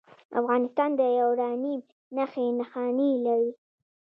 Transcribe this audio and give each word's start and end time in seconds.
افغانستان 0.39 0.89
د 0.99 1.01
یورانیم 1.19 1.81
نښې 2.15 2.45
نښانې 2.59 3.11
لري 3.25 3.51